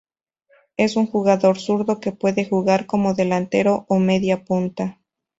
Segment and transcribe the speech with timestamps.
[0.77, 4.97] Es un jugador zurdo que puede jugar como delantero o media punta.